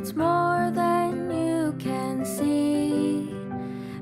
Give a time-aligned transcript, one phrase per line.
[0.00, 3.28] It's more than you can see.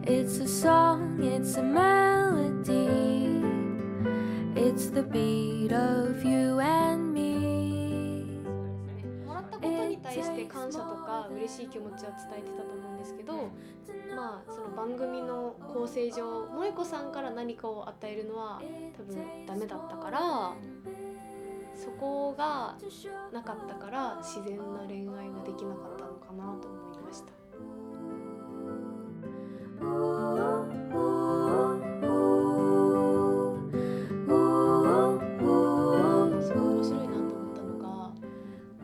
[0.05, 3.43] It's a song, it's a melody.
[4.55, 8.41] It's the beat of you and me.
[9.27, 13.51] もらったことに対して感謝とか嬉しい気持ちは伝えてたと思うんですけど、
[14.15, 18.63] まあその番組の構成上萌子さんから何かを与えるのは
[18.97, 20.55] 多分ダメだったから
[21.79, 22.77] そこが
[23.33, 27.29] なかったから自然な恋愛ができなかったのかなと思いました。
[36.43, 38.11] すごい面白いなと思ったのが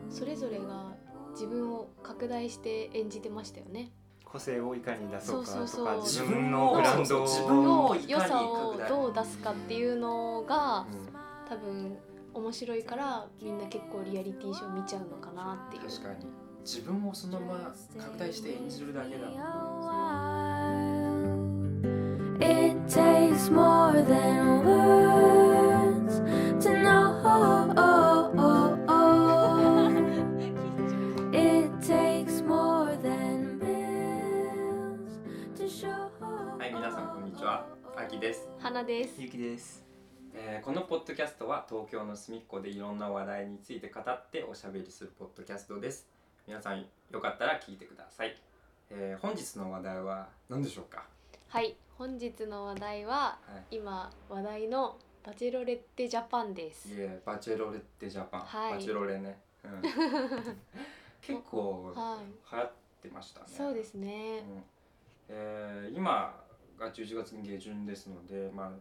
[0.09, 0.93] それぞれが
[1.33, 3.91] 自分を拡大して演じてましたよね。
[4.23, 11.15] 個性をいかに出そうかとそうそうそうか自分のブランドを良さをどう出すかっていうのがうん
[11.47, 11.97] 多分
[12.35, 15.83] 面白いからみんな結構リアリティショー見ちゃうのかなっていう。
[15.89, 16.25] 確かに
[16.65, 19.35] 自分をそのまま拡大して演じるだけだもん
[22.41, 26.19] It takes more than words
[26.59, 27.05] to know.
[31.31, 35.19] It takes more than bills
[35.55, 36.09] to show.
[36.57, 39.21] はい皆さんこんにちはあきです、花です。
[39.21, 39.84] ゆきです
[40.37, 46.07] えーこのポッドキャストは東京の隅っこでいろんな話題について語っておしゃべりするポッドキャストです。
[46.47, 48.35] 皆さんよかったら聞いてください、
[48.89, 51.05] えー本日の話題は何でしょうか？
[51.47, 53.39] はい、本日の話題はは
[53.71, 53.75] い。
[53.77, 56.89] 今話題のバチェロレッテジャパンです。
[56.89, 58.73] いえバチェロレッテジャパン、はい。
[58.73, 59.81] バチェロレね、うん、
[61.21, 62.71] 結構はい流行っ
[63.03, 63.45] てましたね。
[63.47, 64.39] そうですね。
[64.39, 64.63] うん。
[65.29, 66.43] えー今
[66.77, 68.71] が11月下旬ですので、まあ、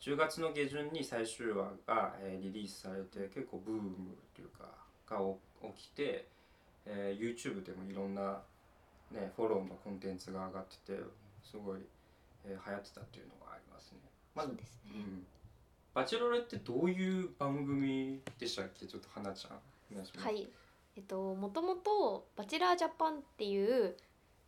[0.00, 4.64] 10月の下旬に最終話が、えーリリースされて結構ブームというか
[5.08, 5.38] がお
[5.76, 6.26] 起きて、
[6.86, 8.40] えー YouTube でもいろんな、
[9.10, 11.00] ね、フォローのコンテンツが上がってて
[11.42, 11.80] すごい、
[12.44, 13.98] えー流行ってたっていうのがありますね。
[14.34, 14.58] まずね。
[14.94, 15.26] うん
[15.94, 18.86] バチェロレってどういう番組でしたっけ？
[18.86, 19.56] ちょっと花ちゃん
[19.90, 20.24] お願いします。
[20.26, 20.48] はい。
[20.96, 23.96] えっともともとバチェラージャパンっていう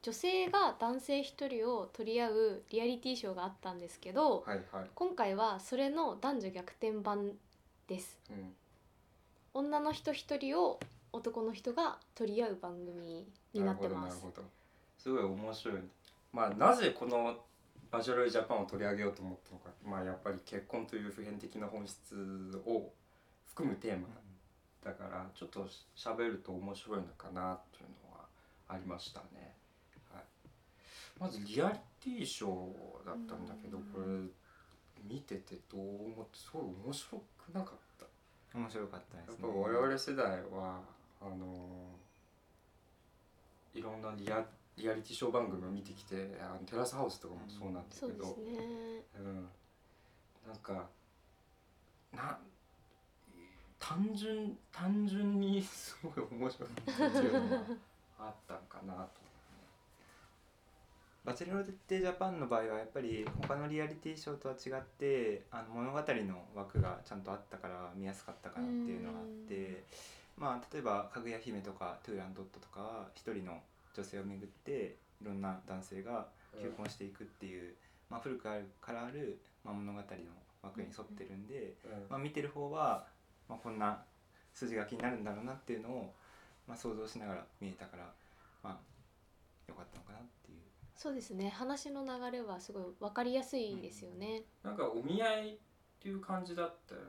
[0.02, 4.86] 女性が男性一人を取り合うリアリティショーがあったんですけど、はいはい。
[4.94, 7.32] 今回はそれの男女逆転版
[7.86, 8.18] です。
[8.30, 8.54] うん。
[9.52, 10.80] 女の人一人を
[11.12, 14.24] 男の人が取り合う番組になってます。
[14.98, 15.80] すごい面白い。
[16.32, 17.36] まあなぜこの
[17.90, 19.70] バチェロレジャパンを取り上げようと思ったのか。
[19.84, 22.14] まあやっぱり結婚という普遍的な本質
[22.64, 22.92] を
[23.46, 24.06] 含むテーマ
[24.84, 25.66] だからちょっと
[25.96, 28.24] 喋ると面白いのかなっていうのは
[28.68, 29.50] ありましたね、はい、
[31.20, 31.78] まずリアリ
[32.16, 34.06] ティショーだったんだけどうんこれ
[35.08, 38.06] 見ててどう思ってすごい面白くなかった
[38.58, 40.80] 面白かったですねやっぱ我々世代は
[41.20, 41.90] あの
[43.74, 44.44] いろんなリア
[44.76, 48.64] リアリティショー番組を見てきてあのテラスハウスとかもそうなんだけど、そうですね。
[49.18, 49.48] うん、
[50.46, 50.88] なんか
[52.14, 52.38] な
[53.78, 57.62] 単純単純にすごい面白いっていうのが
[58.18, 59.29] あったんかなと。
[61.24, 66.04] バチェロレッテジャパンの場合はやっぱり他のリアリティショーとは違ってあの物語の
[66.54, 69.84] 枠がちゃんとあったから見やすかったかなっていうのがあって
[70.38, 73.60] まあ例えば「かぐや姫」とか「トゥーランドット」とかは一人の
[73.94, 76.26] 女性をめぐっていろんな男性が
[76.58, 77.74] 求婚していくっていう、
[78.08, 78.42] まあ、古く
[78.80, 80.04] からある、まあ、物語の
[80.62, 83.06] 枠に沿ってるんで、うんまあ、見てる方は、
[83.48, 84.02] まあ、こんな
[84.54, 86.14] 筋書きになるんだろうなっていうのを、
[86.66, 88.04] まあ、想像しながら見えたから
[88.62, 88.78] まあ
[89.68, 90.39] よかったのかなって。
[91.02, 91.48] そうですね。
[91.48, 94.42] 話の流れはすごいわかりやすいですよね。
[94.62, 95.58] なんかお見合いっ
[95.98, 97.06] ていう感じだったよね。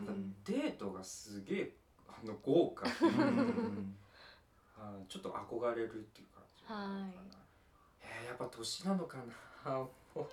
[0.00, 0.06] うん。
[0.06, 1.72] ただデートがすげえ
[2.08, 2.86] あの豪華。
[2.86, 3.94] うん。
[4.80, 7.14] あーちょっと憧れるっていう感じはい。
[8.00, 9.18] えー、やっぱ年なのか
[9.66, 9.72] な。
[9.76, 9.84] も
[10.16, 10.24] う。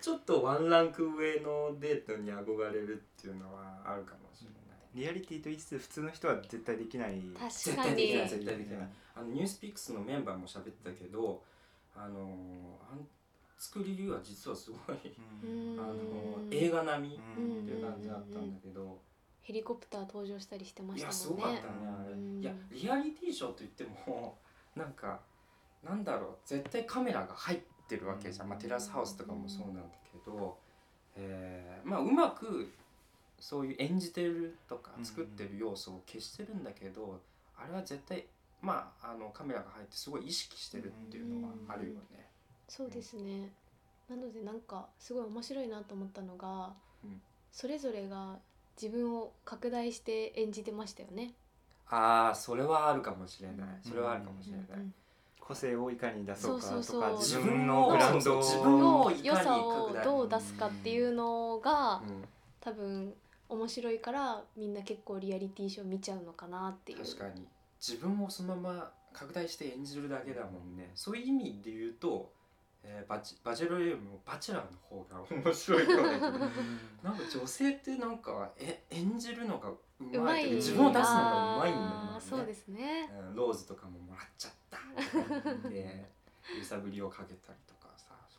[0.00, 7.20] ちょっとワンランク上のデートに憧れるっていうのはあるかもしれない、リアリティと言いつつ普通の人は絶対できない。
[7.38, 7.88] 確絶かに。
[7.90, 8.28] 対できない。
[8.28, 8.92] 絶対できない。
[9.14, 11.44] あのニュースピックスのメンバーも喋ってたけど
[11.94, 13.06] あのーあん
[13.58, 14.96] 作りは実はすごい
[15.44, 15.78] うん。
[15.78, 17.64] あのうん映画並みっうん。
[17.66, 18.98] ていう感じだったんだけど、
[19.42, 21.44] ヘリコプター登場したりしてまいやすしたもんね。
[21.44, 21.66] ごかった。
[21.68, 21.72] ね
[22.04, 22.40] あれ、うん。
[22.40, 24.36] いやリアリティショーといっても
[24.74, 25.20] なんか
[25.84, 30.58] なんだろう絶対カメラが入ってるわけじゃん、まあ、テラスハウスとかもそうなんだけど、
[31.16, 32.72] えーまあうまく
[33.38, 37.20] そういう演じてるとかうん作ってる要素を消してるんだけど、
[37.56, 38.26] あれは絶対
[38.62, 42.28] まああのカメラが入ってすごい意識してるっていうのはあるよね。
[42.68, 43.50] そうですね。
[44.08, 46.72] なのでなんかすごい面白いなと思ったのが、
[47.04, 47.20] うん。
[47.50, 48.38] それぞれが
[48.80, 51.34] 自分を拡大して演じてましたよね。
[51.88, 53.68] ああそれはあるかもしれない。
[53.82, 54.94] それはあるかもしれない、うん
[55.44, 57.18] 個性をいかに出そうかとかそうそうそう。
[57.18, 62.24] 自分のブランドを自分の良さをどう出すかっていうのがうん。
[62.60, 63.12] 多分
[63.48, 66.98] 面白いからみんな結構リアリティショー見ちゃうのかなっていう。
[66.98, 67.44] 確かに
[67.84, 70.92] 自分をそのまま拡大して演じるだけだもんね。
[70.94, 72.32] そういう意味で言うと、
[72.84, 76.02] えーバチバチェロレよりもバチェラーの方が面白いよう
[77.02, 81.92] なんか女性ってなんかえ演じるのがううまい自分を出すのがうまいんだよね。
[82.14, 83.10] あーそうですね。
[83.28, 86.10] うんローズとかももらっちゃったとか言って
[86.58, 87.71] 揺さぶりをかけたりと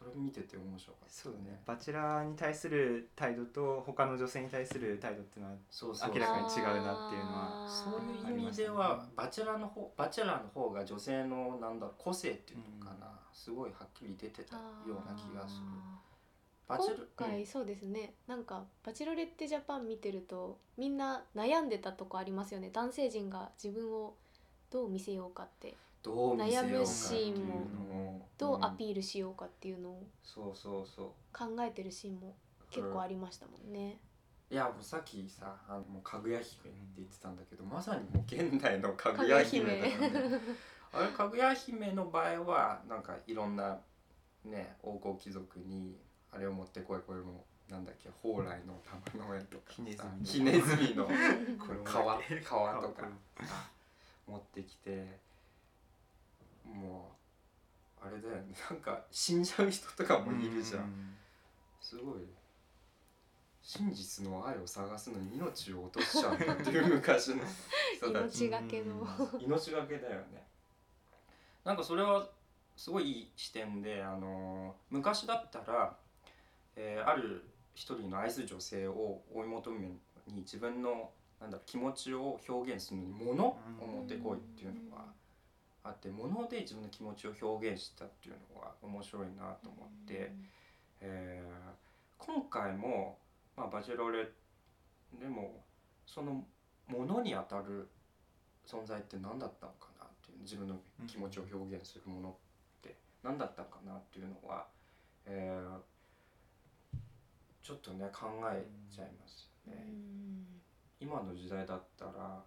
[0.03, 1.61] それ見てて面白かったそうね。
[1.65, 15.61] バチェラーに対する態度と他の女性に対する態度っていうのはそうそう明らかに違うなっていうのはそういう意味ではバチェラーの方バチェラーの方が女性のなんだろう個性っていうのかな、すごいはっきり出てたような気がする。
[16.67, 18.13] バチェ今ラ回そうですね。
[18.27, 22.69] なんか「バチェロレッテジャパン」見てるとみんな悩んでたとこありますよね。
[22.71, 24.15] 男性陣が自分を
[24.69, 25.77] どう見せようかって。
[26.05, 28.02] 悩むシーンのを
[28.38, 31.07] どうアピールしようかっていうのをそうそうそう。
[31.31, 32.35] 考えてるシーンも
[32.71, 34.00] 結構ありましたもんね。
[34.50, 40.39] いやもうさっきさあのもうかぐや姫って言ってたんだけどまさにもう現代のかぐや姫だよね
[40.94, 43.80] あれかぐや姫の場合はなんかいろんな
[44.45, 45.97] ね王侯貴族に
[46.31, 48.79] あれを持ってこいこれもなんだっけ蓬莱の
[49.12, 51.06] 玉の絵とかさひねずみの
[51.57, 53.09] これも皮皮とか
[54.27, 55.19] 持ってきて
[56.63, 57.22] もう
[58.05, 61.15] あれだよねなんか死んじゃう人とかもいるじゃん、
[61.79, 62.19] すごい。
[63.61, 67.38] 真実の愛を探すのに命を落としちゃうんだっていう昔の
[67.95, 68.47] 人たち。
[68.47, 69.07] 命がけの。
[69.39, 70.45] 命がけだよね。
[71.63, 72.29] なんかそれは
[72.75, 75.97] すごいいい視点で、あのー昔だったら、
[76.75, 80.00] えーある一人の愛する女性を追い求めに
[80.41, 85.05] 自分のなんだ気持ちを表現するのに物を持ってこいっていうのが
[85.83, 90.31] あって物で自分の気持ちを表現したっていうのが面白いなと思って、
[91.01, 91.83] えー
[92.25, 93.18] 今回も、
[93.57, 94.30] まあ、バチェロレ
[95.19, 95.62] でも
[96.06, 96.45] その
[96.88, 97.89] 物に当たる
[98.65, 102.33] 存在って何だったのかなっていう自分の気持ちを表現するものっ
[102.81, 102.95] て。
[103.24, 104.68] 何だったのかなっていうのは、
[105.25, 105.94] えー
[107.63, 109.88] ちょっとね考えちゃいますよね。
[111.00, 112.44] 今の時代だったら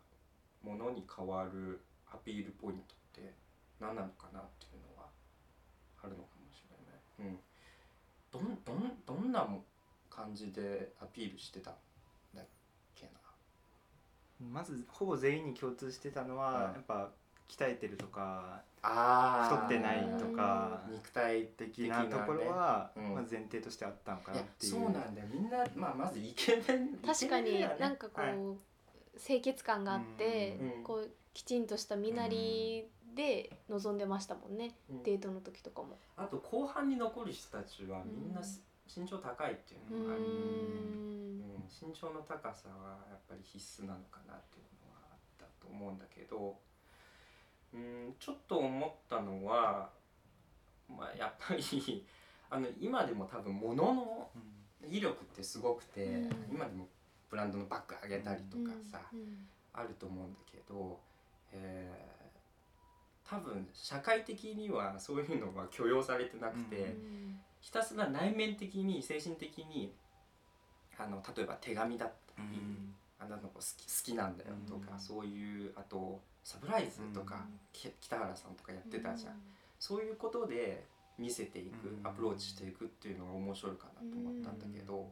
[0.63, 1.81] 物に変わる
[2.13, 3.33] アピールポイントって
[3.81, 5.09] 何なのかなっていうのは
[6.03, 7.31] あるのかもしれない。
[7.31, 7.39] うん、
[8.31, 9.65] どんどんどんなも
[10.11, 11.75] 感じでアピールしてたん
[12.35, 12.47] だっ
[12.95, 13.07] け
[14.41, 14.51] な？
[14.53, 17.11] まずほぼ全員に共通してたのは、はいやっぱ
[17.49, 23.15] 鍛えてるとかあ太ってないとか肉体的なところは、うん。
[23.15, 24.73] まあ、前提としてあったのかなっていう。
[24.73, 25.29] そうなんだよ。
[25.33, 29.21] みんな、まあ、まずイケメン確かになんかこう、はい。
[29.25, 30.83] 清潔感があって、うん。
[30.83, 35.03] こうきちんとした身なりで臨んでましたもんね、うん。
[35.03, 35.99] デートの時とかも。
[36.17, 38.47] あと後半に残る人たちはみんなうん。
[38.87, 41.39] 身長高いっていううのがある、うん。
[41.67, 46.57] 身長の高さはやっぱり必須なのかなっていうのはあったと思うんだけど
[47.75, 49.91] うんちょっと思ったのは、
[50.89, 52.07] まあ、やっぱり
[52.49, 54.57] あの今でも多分物のうん。
[54.89, 56.47] 威力ってすごくて、うん。
[56.53, 56.87] 今でも
[57.29, 59.49] ブランドのバッグあげたりとかさ、うん。
[59.73, 61.01] あると思うんだけど、
[61.51, 62.16] えー
[63.29, 66.83] 多分社会的にはそういうのは許容されてなくて、うん。
[66.83, 69.93] うんひたすら内面的に精神的に
[70.97, 72.61] あの例えば手紙だったり、
[73.19, 75.01] あなたの子好き好きなんだよとか、うん。
[75.01, 79.37] そういうあとサプライズとか、北原さんとかやってたじゃん、う
[79.81, 80.87] そういうことで
[81.19, 82.07] 見せていく、うん。
[82.07, 85.11] アプローチしていくっていうのが面白いかなと思ったんだけど、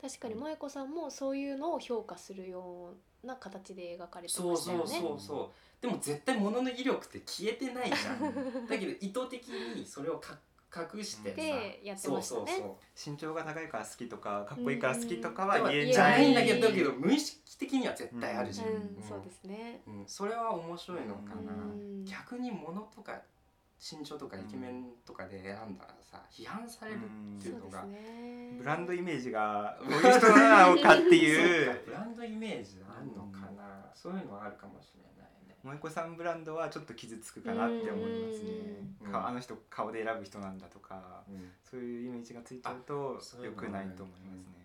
[0.00, 4.84] 確かに萌子さんもそういうのを評価するような形で描かれてそうましたよね。
[4.84, 8.34] そうそうそうでも絶対物の威力って消えてないじゃん。
[8.68, 10.38] だけど意図的にそれをか
[10.94, 12.46] 隠してさでやってましたね。
[12.46, 12.64] そうそ
[13.08, 18.74] う身長が高いから好きとかかっこいいから好きとかそうは言えじゃないんだけどだけど無意識的には絶対あるじゃん、うん。
[18.74, 19.02] うん。
[19.08, 19.82] そうですね。
[19.86, 20.04] うん。
[20.06, 22.04] それは面白いのかな、うん。
[22.04, 23.20] 逆に物とか
[23.78, 25.76] 身長とかイケメンとかで選ん。
[25.76, 27.00] だらさ批判される
[27.38, 28.56] っていそうのが、ね。
[28.58, 31.42] ブランドイメージが こういう人なのかっていそ
[31.72, 31.84] う。
[31.84, 35.56] ブランドイメージあるのかな、そういうのはあるかもしれないね。
[35.62, 38.50] 萌子さんブランドはちょっと傷つくかなって思いますね。
[39.02, 39.12] うん。
[39.12, 41.52] かあの人顔で選ぶ人なんだとかうん。
[41.62, 44.56] そういうイメージがついちゃうとあそういう良くないと思いますね。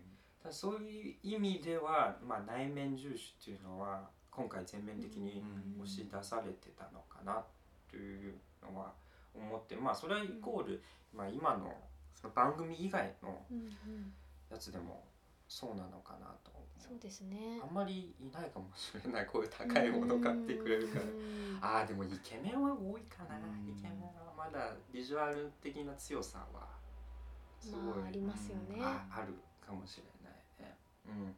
[0.41, 5.44] ただそういう意味では、まあ、内面重視っていうのは今回全面的に
[5.77, 5.82] うん。
[5.84, 7.44] 押し出されてたのかな
[7.89, 8.94] というのは
[9.34, 11.74] 思ってまあそれはイコール、まあ、今の
[12.13, 14.13] その番組以外のうんうん。
[14.51, 15.06] やつでも
[15.48, 17.62] そうなのかなと思そうですね。
[17.63, 21.06] あんまりいないかもしれないこういう高いもの買ってくれるから。
[21.06, 23.38] うんああでもイケメンは多いかな。
[23.38, 23.70] うん。
[23.70, 26.68] イケメンはまだビジュアル的な強さは
[27.60, 28.80] すごい、まあありますよね。
[28.82, 30.77] ああるかもしれないね。
[31.08, 31.36] うん。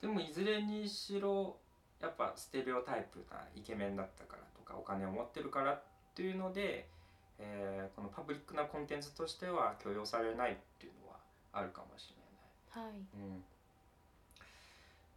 [0.00, 1.58] でもいずれにしろ
[2.00, 5.82] やっぱステレオタイプなイケメンだったからとかお金を持ってるからっ
[6.14, 6.88] ていうので、
[7.38, 11.16] えーこのパブリックなコンテンツとしては許容されないっていうのは
[11.52, 12.12] あるかもし
[12.72, 12.86] れない。
[12.88, 12.94] はい。
[13.14, 13.44] うん。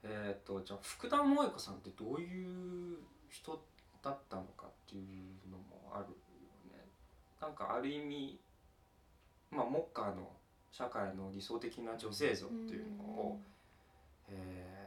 [0.03, 2.97] えっ、とじゃあ福田萌子さんってどういう
[3.29, 3.61] 人
[4.01, 6.09] だったのかっていうのもあるよ
[6.77, 6.85] ね。
[7.41, 8.39] なんかある意味
[9.51, 10.31] まあモッカーの
[10.71, 13.39] 社会の理想的な女性像っていうのを、
[14.29, 14.83] えー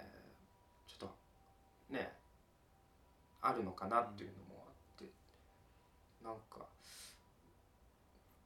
[0.86, 2.12] ちょっとね
[3.42, 4.45] あるのかなっていうの
[6.26, 6.66] なんか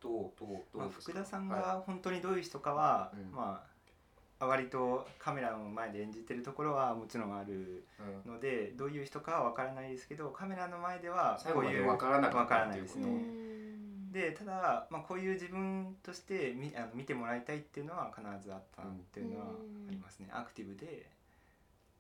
[0.01, 3.35] どうどうどまあうですか、福田さんはが本当にどういう人かは、うん。
[3.35, 3.65] ま
[4.39, 8.33] あ割とカメラの前で演じてるところはもちろんあるいうん。
[8.33, 13.07] のでどういう人かは分からないですけどカメラの前では最後までこういう分からなかわからったないですね。
[13.07, 14.13] うん。
[14.13, 21.07] でただ、まあ、こういう自分として見あの見てもらいたいっていうのは必ずあったっていうのはありますね、アクティブで、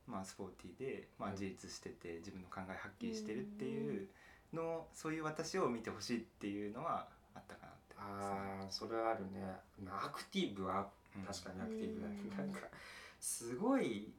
[0.06, 1.34] まあ、スポーティーで、まあう、ん。
[1.34, 4.08] 自立してて自分の考えはっきりしてるっていう
[4.52, 7.95] のそういう私を見てほしいっていうのはあったかなって。
[7.97, 9.61] 思いますねああそれはあるね。
[9.85, 11.23] まあアクティブはうん。
[11.25, 12.16] 確かにアクティブだね。
[12.30, 12.37] うん。
[12.37, 12.66] なんか
[13.19, 14.12] すごい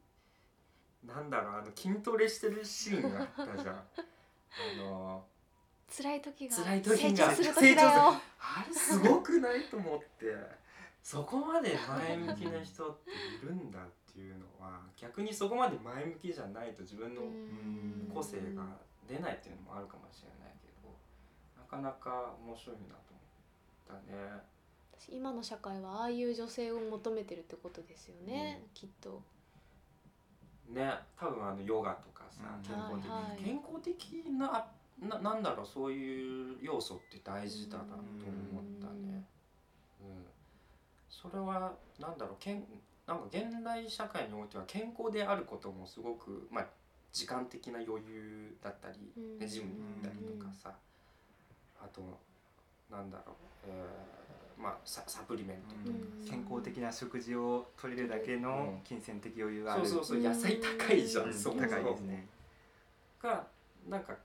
[1.05, 3.75] なんだろうあの筋トレしてるシーンがあったじゃん。
[4.79, 5.25] あの
[5.89, 7.75] 辛い時が辛い時が成長する。
[7.81, 9.63] あれすごくない？
[9.65, 10.61] と思って。
[11.03, 13.13] そこまで前向きな人ってい
[13.47, 18.11] るんだっていうのは逆にそこまで前向きじゃないと自分のうん。
[18.13, 18.63] 個性が
[19.11, 20.87] 出ないっていうのもあるかもしれないけど
[21.59, 24.51] なかなか面白いなと思ったね。
[25.09, 29.21] 今の社会はああいう女性を求めてるってことですよね、きっと。
[30.69, 32.63] ね多分あのヨガとかさ、うん。
[32.63, 33.43] 健康的、はいはい。
[33.43, 34.67] 健康的な
[35.01, 39.25] ななんだろうそういう要素って大事だなと思ったね。
[39.99, 40.25] うん、
[41.09, 42.63] それはなんだろうけん
[43.07, 46.67] なんか現代社会においては健康であることもすごくまあ
[47.11, 49.39] 時間的な余裕だったり、うん。
[49.39, 50.73] ねジムに行ったりとかさ、
[51.81, 52.01] あと
[52.89, 53.35] なんだろう、
[53.67, 55.73] えーまあササプリメント。
[55.75, 56.29] とかうん。
[56.29, 61.33] 健康的な食事を取れるだけの金銭的余裕がある、そうそうそう野菜高いじゃん、うん。
[61.33, 62.27] そ高いですね。
[63.21, 63.45] が
[63.89, 64.15] なんか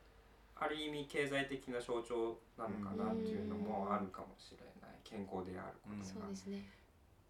[0.58, 4.90] ある意味経済的な象徴なのかなっていうのもあるかもしれない。
[5.04, 6.68] 健康であることが、そうですね。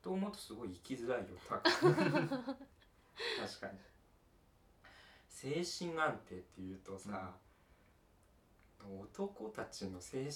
[0.02, 1.70] と思うとすごい生きづらいよ 確か
[3.66, 3.72] に
[5.36, 7.34] 精神安定っていうとさ、
[8.82, 10.32] 男たちの精神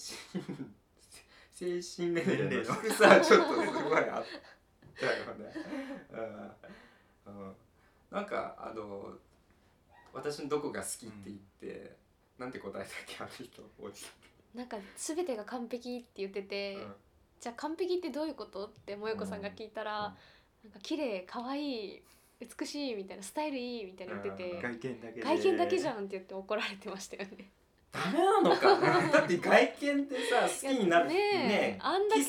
[1.51, 4.25] 精神年齢の低さちょっとすごいあっ
[4.99, 5.55] たよね。
[7.27, 7.33] うん。
[7.33, 7.55] うん、
[8.11, 9.15] なんかあの
[10.13, 11.97] 私のどこが好きって言って、
[12.39, 14.09] なんて答えたっけあの人おじさ
[14.55, 16.79] なんか全てが完璧って言ってて、ん。
[16.79, 16.95] うん。
[17.41, 18.67] じゃあ完璧ってどういうこと？
[18.67, 20.15] って萌子さんが聞いたら、
[20.63, 22.03] なんか綺麗可愛い
[22.41, 25.23] 美しいみたいなスタイルいいみたいな言ってて、うん外見だけで。
[25.23, 27.51] 外見だけじゃんって言って怒られてましたよね。
[27.93, 29.11] ダメなのかな。
[29.11, 32.23] だって外見ってさ 好きになるねえねあんだけ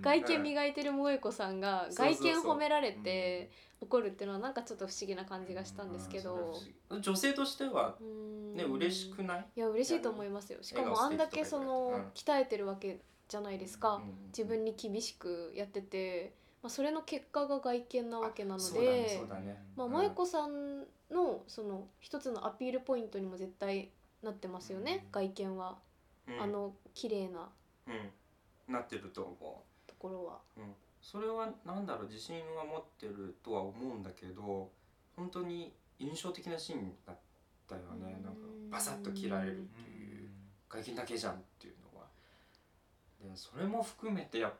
[0.00, 6.54] 外見磨いてる萌子さんが外見褒められて怒るっていうのはなんかちょっと不思議な感じがしたんですけど、
[7.00, 8.54] 女性としてはうん。
[8.54, 9.46] ね嬉しくない？
[9.56, 10.62] いや嬉しいと思いますよ。
[10.62, 12.10] しかもあんだけその、うん。
[12.14, 14.26] 鍛えてるわけじゃないですか、うん。
[14.28, 18.64] 自分に厳しくやってて、まあ、それの結果が外見なわけなので
[19.16, 23.90] そうだねまあ、萌子さんのその一つのアピールポイントにも絶対
[24.22, 25.12] なってますよね、うん。
[25.12, 25.78] 外見は、
[26.26, 26.42] うん。
[26.42, 27.48] あの綺麗な。
[27.86, 27.90] う
[28.70, 28.72] ん。
[28.72, 30.38] なってると思ところは。
[30.56, 34.70] う、うん、それはなんだろう自信は持ってるとは思うんだけど
[35.16, 37.18] 本当に印象的なシーンだっ
[37.68, 38.16] たよね。
[38.18, 38.24] うん。
[38.24, 40.28] なんかバサッと切られるっていう。
[40.68, 42.06] 外見だけじゃんっていうのは。
[43.20, 44.52] でそれも含めてやっ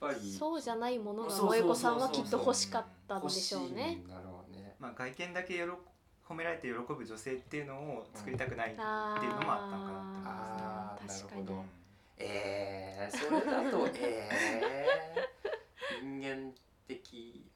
[0.00, 0.32] ぱり。
[0.32, 3.94] そうじゃないものが萌子さんはきっと欲しかったんでしょう欲しいね。
[3.96, 4.74] んだろうね。
[4.78, 5.64] まあ、外見だけ
[6.30, 11.28] 褒められて喜ぶ女性っていうのを作りたくないっていうのもああったのかなって思いますね。
[11.28, 11.64] あー確かになるほど
[12.22, 16.52] えー、それだとえー、人間
[16.86, 17.49] 的っ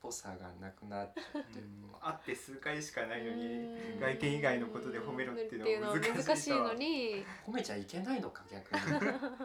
[0.00, 1.66] ぽさがなくなっちゃってる
[2.00, 4.00] 会って数回しかないのにうん。
[4.00, 7.24] 外見以外のことで褒めろっていうのは難しいのに。
[7.46, 8.80] 褒めちゃいけないのか逆に。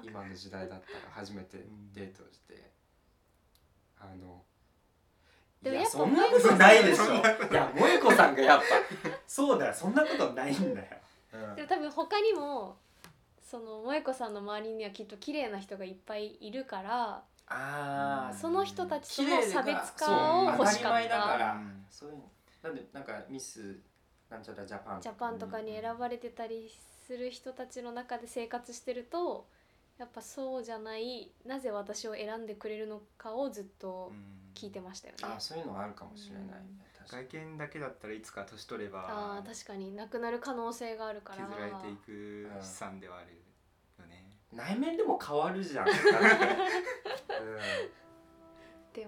[0.08, 1.58] 今の時代だったら初めて
[1.94, 2.72] デートして。
[4.00, 4.44] あの
[5.64, 7.14] いやそんなことないでしょ。
[7.14, 7.18] い
[7.54, 8.66] や萌子さんがやっぱ。
[9.28, 10.98] そうだよそんなことないんだよ、
[11.34, 11.56] うん。
[11.56, 12.78] でも多分他にも
[13.40, 21.54] その萌子さんの周りにはきっと綺麗な人がいっぱいいるからああその人たちとの差別化を欲しかっ当ただかたら。
[21.54, 21.86] うん。
[21.90, 22.18] そういう
[22.64, 23.80] なんでなんかミス
[24.30, 25.02] なんちゃらジャパン。
[25.02, 26.72] ジャパンとかに選ばれてたり
[27.06, 29.48] する人たちの中で生活してると
[29.98, 34.12] やっぱそうじゃないなぜ私を選んでくれるのかをずっと
[34.56, 35.20] 聞いてましたよね。
[35.24, 36.52] あそういうのはあるかもしれないね。
[36.98, 37.28] 確かに。
[37.28, 39.94] 外見だけだったらいつか年取ればあー確かに。
[39.96, 41.46] なくなる可能性があるから。
[41.48, 43.41] 削られていく資産ではある。
[44.54, 45.88] 内面でも変わるじゃん。
[45.88, 45.94] うん、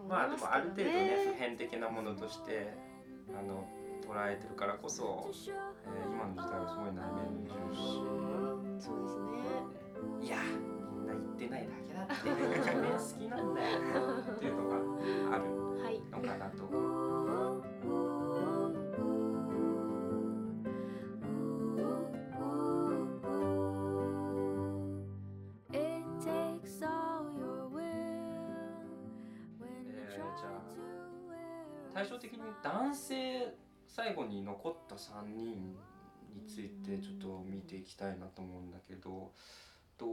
[0.08, 2.74] まあでもある程度ねね普遍的なものとして
[3.38, 3.68] あの
[4.08, 5.54] 捉えてるからこそ、えー
[6.12, 8.00] 今の時代はすごい内面重視。
[8.00, 8.02] う
[8.78, 9.24] んそうですね。
[10.22, 10.38] いや
[10.96, 12.14] みんな言ってないだけだって
[12.60, 13.68] 内面好きなんだよ
[14.36, 14.76] っていうのが
[15.36, 15.44] ある
[15.84, 16.64] はいのかなと。
[16.64, 16.83] 思う。
[32.04, 33.54] 対照的に男性
[33.88, 35.76] 最後に残った3人
[36.34, 39.32] についてちょっと見ていきたいなと思うんだけど
[39.98, 40.06] と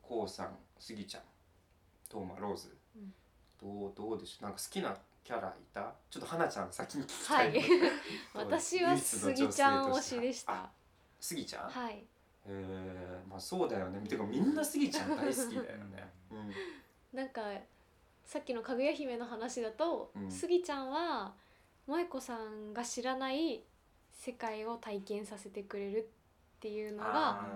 [0.00, 1.22] こうさんスギちゃん
[2.08, 3.12] トーマローズ、うん
[3.58, 4.44] どうどうでしょう？
[4.44, 5.94] なんか好きなキャラいた？
[6.10, 7.62] ちょっと花ちゃん先に聞きはいたい、
[8.34, 10.70] 私はスギちゃん推しでしたあ
[11.18, 12.04] スギちゃん、はい。
[12.44, 14.06] えー、まあそうだよね。
[14.06, 16.52] てかみんなスギちゃん大好きだよね、 うん。
[17.18, 17.40] なんか
[18.26, 20.30] さっきのかぐや姫の話だと、うん。
[20.30, 21.32] スギちゃんは
[21.86, 23.62] 萌子さんが知らない
[24.10, 25.98] 世界を体験させてくれる
[26.56, 27.46] っていうのが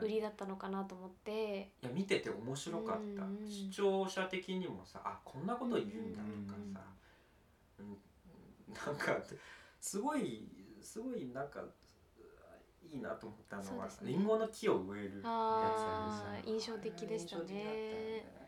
[0.00, 1.70] 売りだったのかなと思って。
[1.82, 3.48] いや見てて面白かった、うん。
[3.48, 6.80] 視聴者的にもさあこんなこと言うんだとかさ、
[7.78, 8.92] うん。
[8.92, 9.24] なんか
[9.80, 10.46] すごい
[10.82, 11.60] すごいなんか
[12.90, 13.92] いいなと思ったのは、ね。
[14.02, 18.41] リンゴの木を植えるやつ印象的でしたね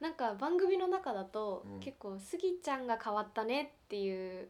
[0.00, 1.80] なんか番組の中だと、うん。
[1.80, 4.48] 結構スギちゃんが変わったねっていう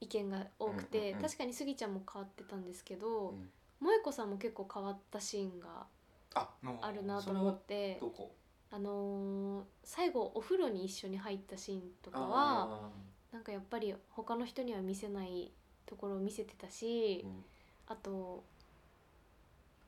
[0.00, 3.50] 意見が多くて、うんうんうん確かにスギちゃんも変わってたんですけど、うん。
[3.80, 5.86] 萌子さんも結構変わったシーンが
[6.34, 8.08] あるなと思ってど。
[8.08, 8.30] こ？
[8.72, 12.90] あのー最後お風呂に一緒に入ったシーンとかはあ
[13.32, 15.50] なんかやっぱり他の人には見せない
[15.86, 17.44] ところを見せてたしー、うん。
[17.88, 18.44] あと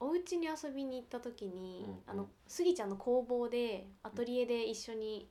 [0.03, 2.03] お家に遊びに行った時に、うんうん。
[2.07, 5.29] あのスギちゃんの工房でアトリエで一緒に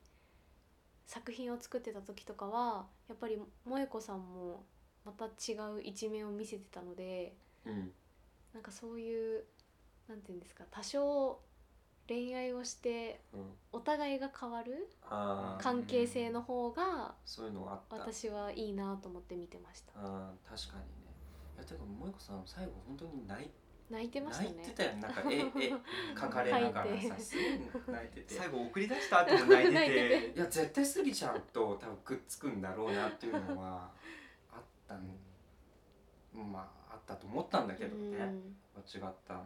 [1.05, 4.63] 作品を作ってた時とかはやっぱり萌子さんも
[5.03, 7.91] また違う一面を見せてたのでうん。
[8.53, 9.43] なんかそういう
[10.07, 11.39] なんていうんですか多少
[12.07, 13.41] 恋愛をしてうん。
[13.73, 14.89] お互いが変わる
[15.59, 17.97] 関係性の方がそういうのがあった。
[17.97, 19.91] 私はいいなと思って見てました。
[19.97, 21.11] あー確かにね。
[21.55, 23.49] いやてか萌子さん最後本当に泣い
[23.91, 24.53] 泣いてましたね。
[24.57, 25.41] 泣いてたよなんか絵絵
[26.15, 28.33] 描かれながら描いてさすごい泣いてて。
[28.35, 30.33] 最後送り出した後も泣いて泣いてて。
[30.35, 33.89] いや絶対スギちゃんと多分くっつくんだろうなっていうのは
[34.51, 35.01] あったん
[36.33, 38.55] まああったと思ったんだけどね、うん。
[38.79, 39.43] 違ったん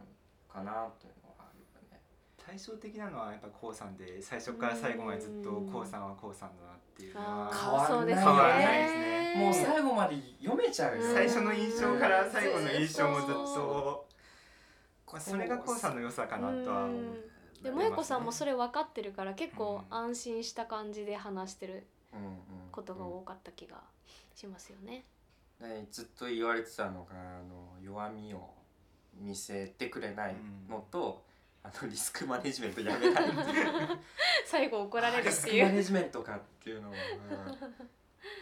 [0.48, 2.00] かなというのはあるよね。
[2.38, 9.16] 対照的なのはやっぱこうさんで最初から最後までずっとこうさんはこうさんだなっていうのは変わんない変わらないですね。
[9.36, 14.06] もう最後まで読めちゃう最初の印象から最後の印象もずっと
[15.12, 17.14] まあそれがこうさんの良さかなとは思ううん。
[17.62, 22.36] で萌子さんもそれ分かってるから結構安心した感じで話してるうんうん。
[22.72, 23.80] ことが多かった気が
[24.34, 25.04] しますよね。
[25.60, 28.50] でずっと言われてたのがあの弱みを
[29.18, 30.36] 見せてくれない
[30.68, 31.22] のと、
[31.62, 33.66] あのリスクマネジメントやめないっていう。
[34.44, 35.72] 最後怒られるリスクマっていう。
[35.72, 37.76] ネジメントかっていうのは、うん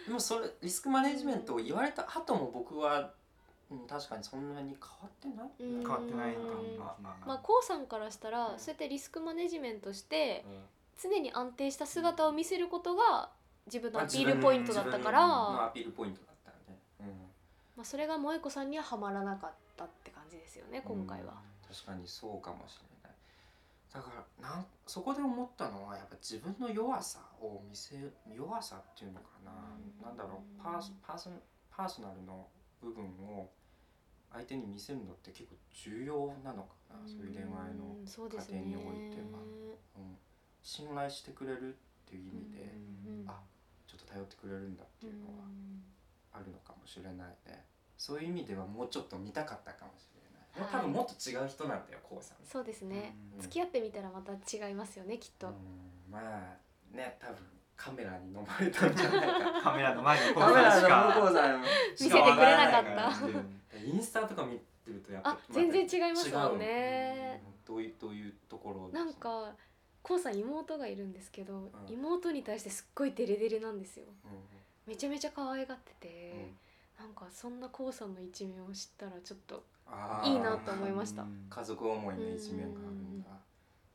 [0.07, 3.13] でもそれリスクマネジメントを言われた後も僕は、
[3.83, 5.51] うん、確かにそんなに変わってない。
[5.61, 5.81] うん。
[5.81, 6.37] 変わってない
[7.27, 10.63] まあ、こうさんからしたらそうやってリスクマネジメントしてうん。
[11.11, 13.31] 常に安定した姿を見せることが
[13.67, 17.07] 自分のアピールポイントだったから、のアピールポイントだったよね、うん。
[17.77, 21.33] まあ、それが萌子さんにはハマらなかったって感じですよね今回は。
[21.49, 23.17] うん確かにそうかもしれない。
[23.93, 27.97] だからなんそこで思ったのはやっぱ自分の弱さを見せ
[28.33, 30.07] 弱さっていうのかな、うん。
[30.07, 31.31] なんだろうパーソパーソ
[31.77, 32.47] パーソナルの
[32.81, 33.51] 部分を
[34.35, 39.39] 相手に見せるのって結構重要なのかな、そういう恋愛の過程においては、
[39.97, 40.19] うん、
[40.61, 41.77] 信頼してくれるっ
[42.11, 42.75] ていう意味で、
[43.07, 43.25] うん。
[43.29, 43.39] あ
[43.87, 45.85] ちょっと頼ってくれるんだっていうのはうん。
[46.33, 47.65] あるのかもしれないね。
[47.97, 50.83] そういう意味ではもうちょっと見たかったかもしれない、はい。
[50.83, 52.39] 多分もっと違う人なんだよこうさん。
[52.45, 53.41] そうですね、うん。
[53.41, 55.55] 付き合ってみたらまた違いますよねきっと、うん。
[56.11, 57.37] まあね多分
[57.77, 59.61] カメラに飲まれたんじゃないか。
[59.63, 61.61] カメラの前にカメラさんしかの向こうさん。
[61.61, 63.27] 見せてくれなかった。
[63.27, 67.43] うんインスタとか見てるとやっぱあ全然違いますもんね。
[67.67, 69.55] どういうどういうところなんか
[70.03, 71.71] こうさん妹がいるんですけど、ん。
[71.89, 74.07] 妹に対してすっごいデレデレなんですよ。
[74.25, 74.31] うん
[74.87, 76.59] めちゃめちゃ可愛がってて、
[76.99, 77.05] うん。
[77.07, 79.65] なんかそんなこうさんの一面を知ったらちょっと
[80.23, 81.23] いいなと思いました。
[81.23, 81.47] うん。
[81.49, 83.29] 家族思いの一面があるんだ。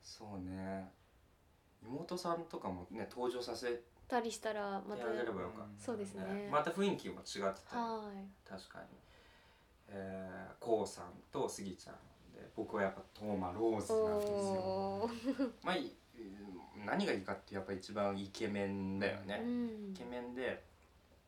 [0.01, 0.91] そうね
[1.83, 6.49] 妹さんとかもね登場させてたりしたらまたあげればよかったそうですね。
[6.51, 7.77] また雰囲気も違ってた。
[7.77, 8.49] よはい。
[8.49, 8.85] 確かに。
[9.87, 11.95] えー、こうさんとスギちゃん
[12.33, 14.61] で僕はやっぱトーマローズなんですよ。
[14.61, 15.51] おー。
[15.63, 19.91] まあいうん何がいいかってやっぱ一番イケメンだよね、うん。
[19.93, 20.63] イケメンで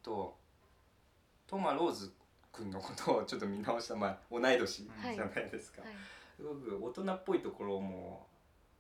[0.02, 0.36] と
[1.46, 2.12] トーマローズ
[2.52, 3.96] 君のことをちょっと見直した。
[3.96, 5.92] まあ同い年じはいゃないですか、はい。
[6.36, 8.26] すごく大人っぽいところも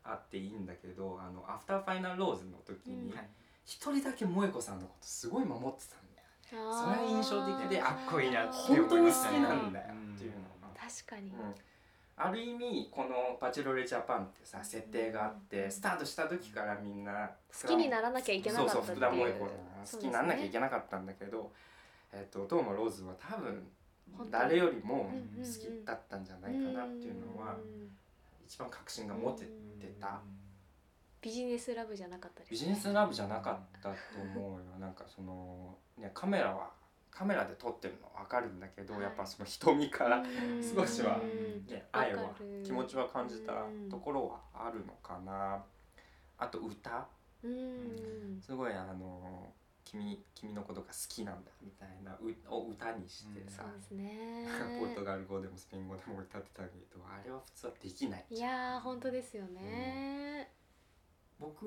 [0.03, 3.13] あっていいんだけどあのアフターファイナルローズの時に
[3.65, 6.95] 一人だけ萌子さんのことすごい守ってたんだよあー。
[6.95, 9.85] それは印象的でかっこいいなって本当に好きなんだよ
[10.15, 11.15] っていうのが、確か
[12.23, 21.51] ある意味この「バチェロレジャパン」ってさ設定があってスタートした時からみんな好きにならなきゃいけなかったそうそう福田萌子好きにならなきゃいけなかったんだけど、
[22.11, 23.67] えっとトーマローズは多分
[24.29, 27.55] 誰よりも好きだったんじゃないかなっていうのは
[28.51, 29.45] 一番確信が持て
[29.79, 30.19] てた。
[31.21, 34.65] ビジネスラブじゃなかったですビジネスラブじゃなかったと思うよ。
[34.77, 36.71] なんかそのねカメラは
[37.11, 39.03] カメラで撮ってるの分かるんだけど、はい。
[39.03, 40.61] やっぱその瞳から、うん。
[40.61, 42.31] 少しはうんね、愛は
[42.65, 43.53] 気持ちは感じた
[43.89, 45.63] ところはあるのかな。
[46.37, 47.07] あと歌。
[47.43, 48.41] うん。
[48.41, 49.53] すごいあの
[49.91, 54.47] 君君のことが好きなんだみたいなうを歌にしてさそう、ですね。
[54.79, 58.25] ポルトガル語でもスペイン語でも歌ってたけどあれは普通はできない。
[58.29, 60.49] いやー本当ですよね、
[61.37, 61.65] 僕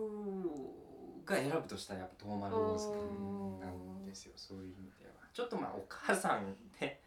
[1.27, 5.13] が選ぶとしたらやっぱトーマローズなんですよそういう意味では。
[5.35, 7.03] ちょっとまあお母さんで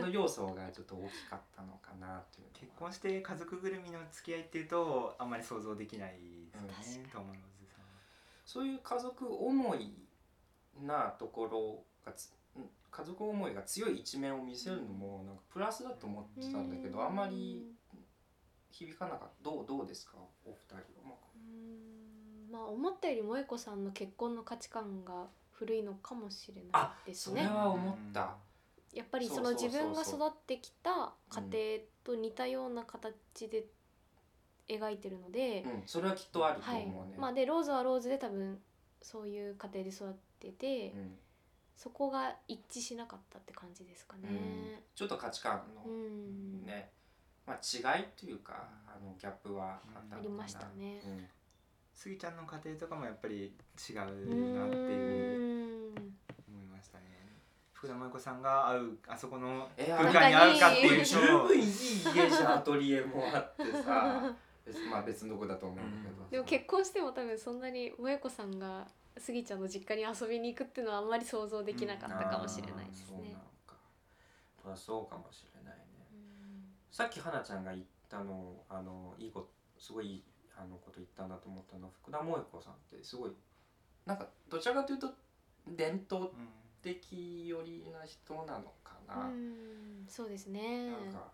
[0.00, 6.12] の要素がちょっと大きかったのかなっていう結婚して家族ぐるみの付き合いっていうとあんまり想像できない
[6.52, 7.86] ですよね、うんトーマローズさんは。
[8.44, 10.07] そういう家族思い
[10.82, 17.14] なところがつん家族思いが強い一面を見せるのもなんかプラスだと思ってたんだけどあん。
[17.16, 17.70] まり
[18.70, 19.50] 響かなかった。
[19.50, 20.12] どうどうですか？
[20.44, 22.52] お二人は、まあうん。
[22.52, 27.42] まあ思ったより萌子さんの結婚の価値観が古いのかもしれないあですね。
[27.42, 28.36] それは思った、
[28.92, 33.66] やっぱりその自分が育ってきた家庭と似たような形で
[34.68, 38.58] 描いてるので、うん、それはきっとあるとはい思うね、まあでローズはローズで多分
[39.02, 41.18] そういう家庭で育ってて、うん
[41.78, 44.82] そこが一致しなかったって感じですかね。
[44.96, 46.90] ちょっと価値観うのん、ね、
[47.46, 47.56] まあ、
[47.96, 50.16] 違いというかあのギャップはあったのかな。
[50.16, 51.00] ありましたね。
[51.06, 51.24] うん。
[51.94, 53.54] スギちゃんの家庭とかもやっぱり
[53.88, 55.94] 違ううなっていう。
[56.48, 57.04] 思いましたね。
[57.72, 61.04] 福田萌子さんが会うあそこのえ空間に合うかっていう。
[61.04, 64.34] 十と分いい家じゃアトリエもあってさ。
[64.66, 68.86] 別まあ別のとこだと思うんだけど、でも結婚しても多分そんなに萌子さんが
[69.18, 73.12] スギちゃんの実家に遊びに行くっていうのはあんまり想像できなかったかもしれないですね。
[73.12, 73.38] あーそうなの。
[73.66, 73.76] か
[74.64, 76.06] まあそうかもしれないね。
[76.12, 80.24] うんさっき花ちゃんが言ったのあのいいことすごいいい
[80.56, 83.32] あのこと言ったなと思ったのは福田萌子さんってすごい
[84.06, 85.14] なんかどちらかというと
[85.68, 86.30] 伝統うん
[86.80, 90.06] 的寄りな人なのかな、うん。
[90.08, 90.90] そうですね。
[90.90, 91.32] なんか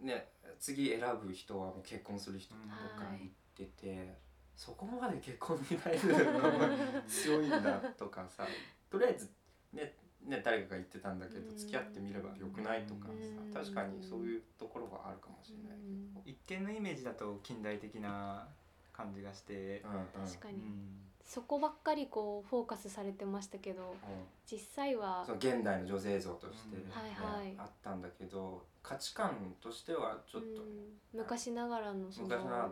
[0.00, 3.18] ね次選ぶ人はもう結婚する人とかはい
[3.56, 4.18] 言ってて、
[4.58, 6.68] そこまで結婚になれるのが
[7.06, 8.44] 強いんだとかさ。
[8.90, 9.30] とりあえず
[9.72, 9.94] ね
[10.24, 11.56] ね誰かが言ってたんだけどうん。
[11.56, 13.52] 付き合ってみればよくないとかうん。
[13.52, 15.78] さ確かにそういうところがあるかもしれない
[16.24, 18.48] け一見のイメージだと近代的な
[18.92, 20.06] 感じがして、ど、うんうん。
[20.26, 21.02] 確かに、うん。
[21.24, 23.96] そこばっかりこうフォーカスされてましたけどうん。
[24.44, 26.90] 実際はその現代の女性像として、ねうん。
[26.90, 27.54] はいはい。
[27.58, 30.98] あったんだけど価値観としてはちょっと、うん。
[31.12, 32.70] 昔ながらのその昔ながら。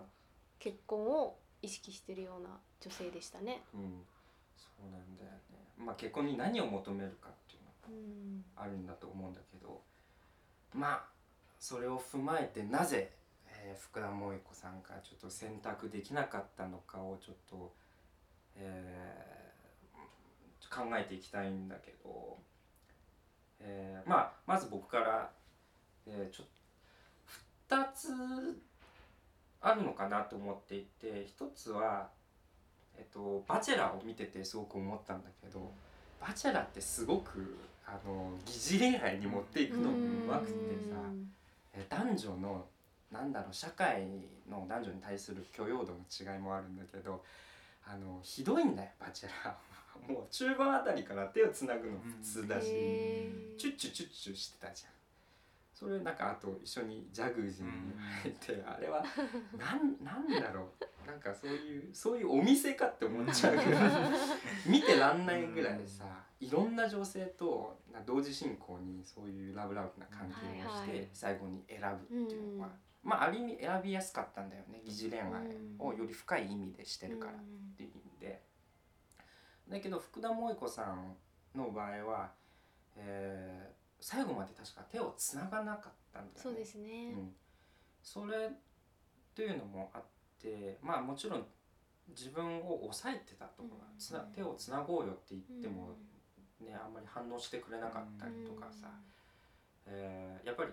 [0.59, 2.49] 結婚を意識してるような
[2.81, 3.63] 女性でしたね。
[3.75, 4.07] うん、
[4.57, 5.39] そうなんだよね。
[5.77, 9.83] まあ結婚に何を求めるかっていうのがうんあるんだと思うんだけど
[10.75, 11.05] まあ
[11.59, 13.13] それを踏まえてなぜ、
[13.49, 17.73] えー福田萌子さんがちょっと選択できなかったのかをちょっと、
[18.57, 19.27] えー
[20.69, 22.37] 考えていきたいんだけど、
[23.61, 25.31] えーまあまず僕から、
[26.07, 26.47] えーちょっ
[27.69, 28.09] と2つ
[29.67, 32.09] あるのかなと思っていて1つは、
[32.97, 35.73] えっと「バチェラー」を見ててすごく思ったんだけど
[36.25, 40.53] 「バチェラー」ってすごくあの疑似恋愛に持っていくのもうまくて
[40.89, 40.97] さ
[41.89, 42.67] 男女の
[43.11, 44.07] なんだろう社会
[44.49, 47.25] の男女に対する許容度の違いもあるんだけど
[47.85, 49.57] あのひどいんだよバチェラーは。
[50.07, 52.67] もう中盤あたりから手をつなぐの普通だし、
[53.57, 54.96] チュッチュチュッチュしてたじゃん
[55.79, 57.71] それなんかあと一緒にジャグジーに
[58.23, 59.05] 入って、あれは
[59.59, 61.07] なんなんだろう。
[61.07, 63.57] なんかそういうそういうお店かって思っちゃう。
[63.57, 63.91] ぐらい
[64.67, 66.05] 見てらんないぐらいさ
[66.41, 72.69] いろんな女性とな同時進行にそういうラブラブな関係をして、最後に選ぶっていうのは、
[73.05, 73.11] うん。
[73.11, 74.81] まあある意味選びやすかったんだよね。
[74.83, 75.29] 疑似恋愛
[75.79, 77.43] をより深い意味でしてるからうんっ
[77.77, 78.43] ていう意味で。
[79.69, 81.15] だけど福田萌子さん
[81.55, 82.33] の場合は、
[82.97, 83.76] えー
[84.07, 86.41] 最後まで確か手をつながなかったんだよね。
[86.41, 87.11] そうですね。
[87.11, 87.35] うん、
[88.05, 88.51] それ
[89.35, 90.03] というのもあっ
[90.41, 91.47] てまあもちろん
[92.11, 93.99] 自分を抑えてたところが、うん。
[93.99, 95.97] つな手をつなごうよって言っても、
[96.61, 98.87] ねあんまり反応してくれなかったりとかさ、
[99.87, 100.71] えーやっぱり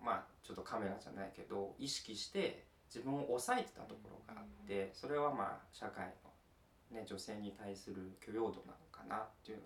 [0.00, 6.14] まあちょっとカメラじゃないけど意識して自分を抑えてたところがあってそれはまあ社会
[6.92, 9.64] の、ね、女性に対する許容度なのかなっていうの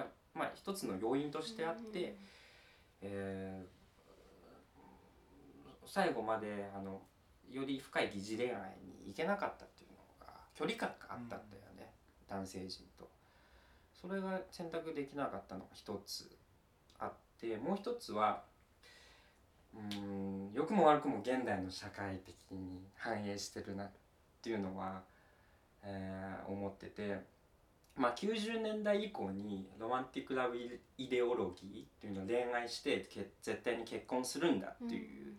[0.00, 2.16] は、まあ、一つの要因としてあって、
[3.02, 3.80] えー
[5.86, 7.02] 最後まであの
[7.50, 11.92] より深い疑似恋愛に行けなかったっていうのが距離感があったんだよね、
[12.28, 13.08] 男性陣と。
[14.00, 16.30] それが選択できなかったのが一つ
[17.00, 18.44] あってもう一つは
[19.74, 23.90] うーん良くも悪くも現代の社会的に反映してるなっ
[24.40, 25.02] ていうのは、
[25.82, 27.39] えー思ってて。
[28.00, 35.34] まあ、90年代以降にロマンティック・ラブ・イデオロギーっていうのを恋愛してけ絶対に結婚するんだっていう、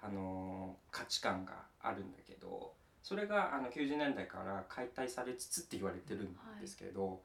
[0.00, 2.72] あのー価値観があるんだけど
[3.02, 7.20] それがあの90年代から解体されつつって言われてるんですけど、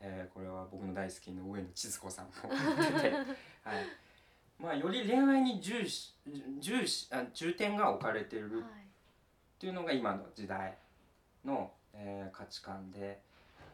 [0.00, 3.10] えーこれは僕の大好きな上野千鶴子さんも言ってて、
[3.64, 3.86] はい。
[4.58, 6.14] まあ、より恋愛に重視
[6.60, 8.66] 重視あ重点が置かれてるっ
[9.58, 10.76] ていうのが今の時代
[11.44, 13.22] の、えー価値観で、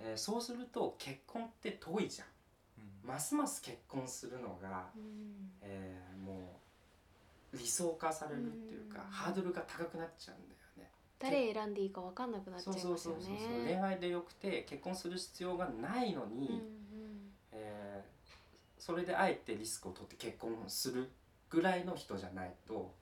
[0.01, 2.29] えーそうすると結婚って遠いじゃん。
[3.07, 4.91] ますます結婚するのが、
[5.63, 6.61] えーも
[7.53, 9.11] う理想化されるっていうか、うん。
[9.11, 10.91] ハードルが高くなっちゃうんだよね。
[11.19, 12.99] 誰選んでいいか分かんなくなっちゃいますよね。
[12.99, 16.61] そうそうそうそう恋愛でよくて結婚する必要がないのに、うんうん。
[17.53, 18.11] えー
[18.79, 21.11] それであえてリスクを取って結婚する
[21.51, 22.95] ぐらいの人じゃないと、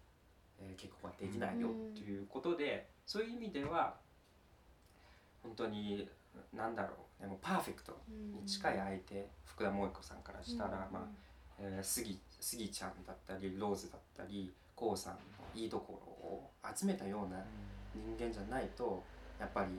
[0.59, 3.95] えー結婚はできないよっていうことで、そういう意味では
[5.43, 6.09] 本当に
[6.53, 7.23] 何だろう。
[7.23, 7.97] でもパーフェクト。
[8.09, 11.03] に近い相手、福田萌子さんからしたら、まあ
[11.59, 15.19] えー、杉杉ちゃんだったりローズだったり k o さんの
[15.55, 17.45] いいところを集めたような
[17.95, 19.03] 人間じゃないと
[19.41, 19.71] やっぱり、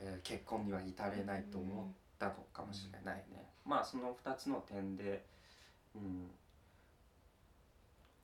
[0.00, 1.86] えー結婚には至れないと思っ
[2.18, 3.46] たのかもしれないね。
[3.64, 5.24] まあその2つの点で、
[5.94, 6.30] うん、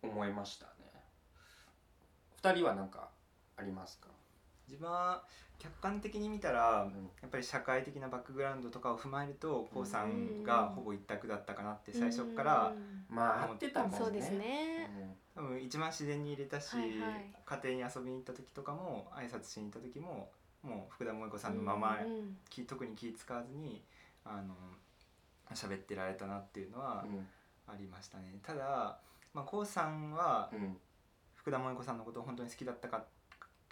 [0.03, 0.73] 思いましたね。
[2.43, 3.09] 2人は何か
[3.57, 4.09] ありますか、
[4.73, 5.23] 自分は
[5.59, 7.11] 客観的に見たらうん。
[7.21, 12.75] やっぱり社会的なバックグラウンドとかを踏まえると k o さんがほぼ一択だったかなって最初から
[13.09, 13.97] まあ合ってたもんね。
[13.99, 15.15] そうですね。
[15.35, 16.91] 多分一番自然に入れたし、はいはい。
[17.45, 20.31] 家庭に遊びに行った時とかも挨拶しに行った時も
[20.63, 22.37] もう福田萌子さんのまま、うん。
[22.49, 23.83] き特に気使わずに
[24.25, 24.55] あの
[25.55, 27.27] 喋ってられたなっていうのはうん。
[27.69, 28.39] ありましたね。
[28.43, 28.99] ただ、
[29.35, 30.79] まあ、こうさんはうん。
[31.35, 33.05] 福田萌子さんのことを本当に好きだったか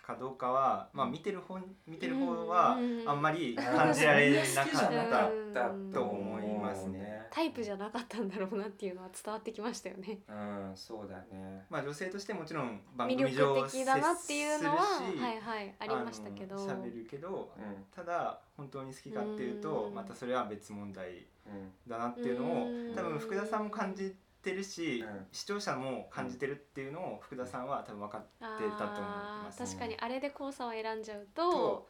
[0.03, 3.09] かどうかは、まあ、見てる方見てる方はうん。
[3.09, 5.71] あんまり感じられなかっかた。
[5.93, 7.27] と思いますね。
[7.31, 10.19] タイプじゃなかったんだろうなっていうのは伝わってきましたよね。
[10.29, 11.65] うん、そうだね。
[11.71, 16.57] まあ、女性としてもちろん番魅組上力的だなっていうのは接するしはいはいありましたけど。
[16.57, 17.85] 喋るけどうん。
[17.95, 19.95] ただ本当に好きかっていうとうん。
[19.95, 22.95] またそれは別問題うんだなっていうのをうん。
[22.95, 25.26] 多分福田さんも感じてるしうん。
[25.33, 29.62] 視聴者も感じてるっていうのを福田さんは多分分かっあ出たと思います。
[29.62, 31.88] ー確かにあれで黄砂を選んじゃうとと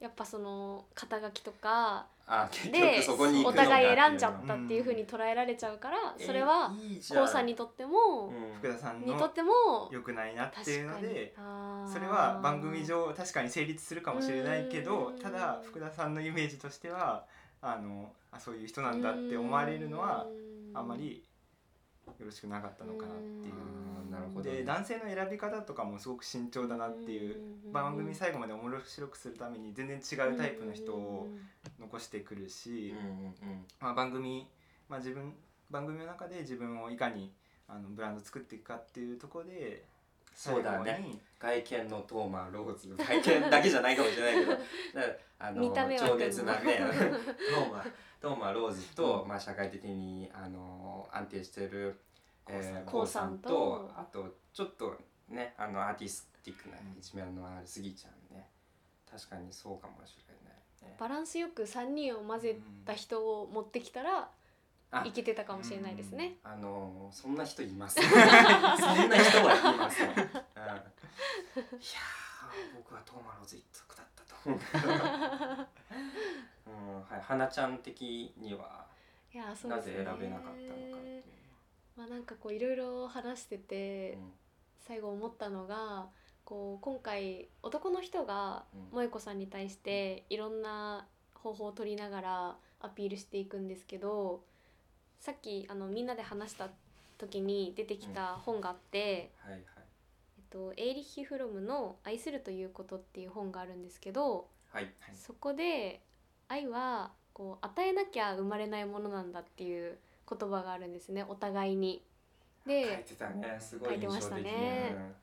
[0.00, 7.24] やっぱその肩書きとかあ、結で局そこに行お互い選んじゃったっていうふうに捉えられちゃうからそれはえいいじゃん。
[7.24, 8.54] 黄砂にとってもうん。
[8.58, 9.52] 福田さんのにとっても
[9.90, 11.34] 良くないなっていうので
[11.86, 15.18] それは番組上確かに成立するかもしれないけどうん。
[15.22, 17.24] ただ福田さんのイメージとしては
[17.62, 20.26] あのあそういう人なんだって思われるのは
[20.74, 20.88] あん。
[20.88, 21.25] まり
[22.06, 23.54] よろしくなかったのかなっていう。
[23.54, 24.10] うん。
[24.10, 24.58] なるほどね。
[24.58, 27.36] で男性の選び方とかもすごく慎重だなっていう
[27.72, 31.28] 番組最後まで面白くするために全然違うタイプの人を
[31.80, 32.94] 残してくるし、
[33.80, 34.46] まあ、番組、
[34.88, 35.34] まあ、自分
[35.70, 37.32] 番組の中で自分をいかに
[37.68, 39.84] あのブランド作っていくかっていうところで
[40.36, 41.02] そうだね。
[41.38, 44.58] 外見のトーマローズ外見だけじゃないかもしれないけど。
[45.38, 47.84] あの見た目は情熱なね トーマ
[48.20, 52.00] トーマローズと、まあ、社会的にあの安定してる
[52.48, 54.00] えーコウさんとコウさんと。
[54.00, 58.48] あとちょっとねあのアーティスティックな一面のあるスギちゃんね。
[59.10, 60.96] 確かにそうかもしれないね。
[60.98, 64.30] バランスよく3人を混ぜた人を持ってきたら
[65.02, 66.36] あいけてたかもしれないですね。
[66.42, 67.96] あのそんな人います。
[68.02, 70.36] そんな人はいますよ、うん、いやー
[72.76, 74.88] 僕はトーマローズ一族だったと思うけど。
[76.66, 78.86] うんはい花ちゃん的には
[79.32, 81.24] いやそうなぜ選べなかったのかっていう。
[81.96, 84.30] まあなんかこういろいろ話してて、の
[84.86, 86.08] 最後思ったのが
[86.44, 88.90] こう今回男の人がうん。
[88.90, 94.42] 萌子さんに対していろんな方法を取りながらアピールしていくんですけど
[95.20, 96.68] さっきあのみんなで話した
[97.18, 99.62] 時に出てきた本があって、はいはい。
[100.38, 106.02] えっと、エーリッヒ・フロムの「愛するということ」っていう本があるんですけどはいそこで
[106.48, 109.98] 愛はこう与えなきゃ生まれないものなんだっていう
[110.28, 112.02] 言葉があるんですねお互いに。
[112.66, 113.56] 書いでてたね。
[113.60, 115.14] すごい書いてましたね。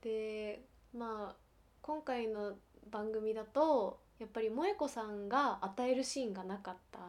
[0.00, 0.62] で
[0.94, 1.36] まあ
[1.80, 2.56] 今回の
[2.90, 7.00] 番組だとやっぱり萌子さんが与えるシーンがなかった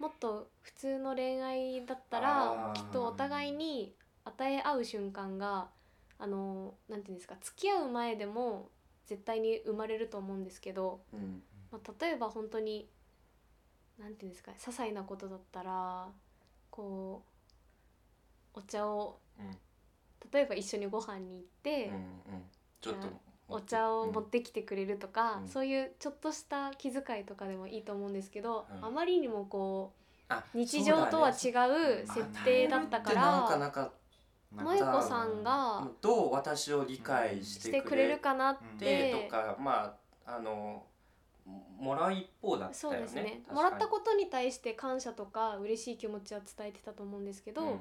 [0.00, 5.68] もっと普通の恋愛だったらきっとお互いに与え合う瞬間が
[6.18, 8.70] あのなんていうんですか付き合う前でも
[9.06, 11.20] 絶対に生まれると思うんですけど、うん。
[11.20, 12.88] うんまあ、例えば本当に
[13.98, 16.08] なんていうんですか些細なことだったら
[16.70, 17.22] こ
[18.54, 19.56] うお茶をうん。
[20.32, 22.02] 例えば一緒にご飯に行って、うんうん。
[22.80, 23.08] ちょっと
[23.50, 25.48] お茶を持うんってきてくれるとか、うん。
[25.48, 28.84] そういうちょっとした気遣いとかでもいいと思うんですけど、うん。
[28.86, 29.92] あまりにもこ
[30.28, 33.72] あう日常とは違そう設定だったから
[34.56, 40.84] 萌子さんがどう私を理解ししててくくれれるかなってとかまああの
[41.78, 43.06] もらう一方だったそうよね。
[43.06, 47.80] ですねもらったことに対して感謝とか嬉しい気持ちは伝えてたと思うんですけど、うん。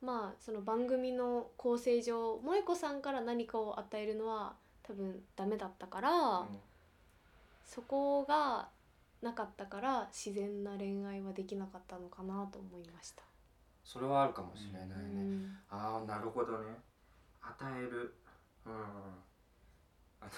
[0.00, 4.54] まあその番組の構成上萌子さんから何かを与えるのは
[4.92, 6.46] 多分ダメだったから、うん
[7.64, 8.68] そこが
[9.22, 13.22] なかったから自然な恋愛はできなかったのかなと思いました。
[13.82, 15.56] それはあるかもしれないね、うん。
[15.70, 16.66] ああなるほどね。
[17.40, 18.14] 与える。
[18.66, 18.72] うん。
[20.20, 20.30] あの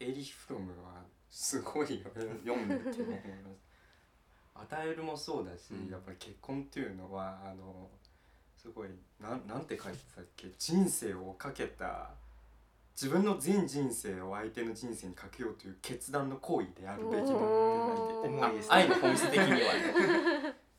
[0.00, 2.02] エリヒ・フロムはすごい
[2.44, 3.44] 読んでてね
[4.54, 5.88] 与えるもそうだし、うん。
[5.88, 7.88] やっぱり結婚っていうのはあの
[8.56, 8.88] すごい
[9.20, 10.52] なんなんて書いてたっけ？
[10.58, 12.10] 人生をかけた
[13.00, 19.62] 自分の全人生を相手の人生にかけようという決断の行為であるべきだって愛の本質的にはね。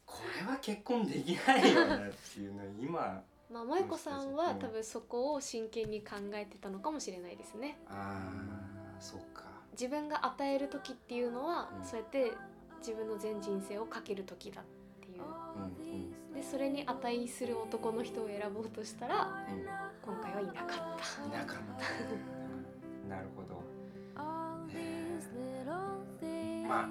[0.05, 7.79] これは結婚できないよねっていうの今まあ萌子さんはうん多分そこを真剣に考えてたのかもしれないですね。
[7.88, 8.21] あ
[8.99, 9.45] あそうか。
[9.71, 11.86] 自分が与える時っていうのは、うん。
[11.86, 12.34] そうやって
[12.81, 14.65] 自分の全人生をかける時だっ
[15.01, 15.23] ていう。
[15.23, 15.80] うんうん
[16.33, 21.25] でそれに値する男の人を選ぼうとしたら、うん、今回はいなかった。
[21.25, 23.07] いなかった。
[23.09, 23.61] なるほど、
[26.21, 26.89] えー、まあ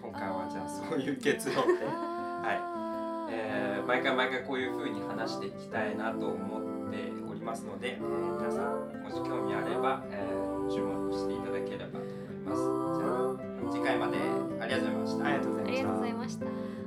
[0.00, 1.84] 今回はじゃあそういう結論で。
[2.42, 12.62] はい、えー、毎回毎回こういうふうに話していきたいなと思っておりますので、え、皆さんもし興味あれば、えー、注目していただければと思います。
[12.98, 14.18] じゃあ次回まで
[14.60, 15.24] ありがとうございました。
[15.24, 16.81] ありがとうございました。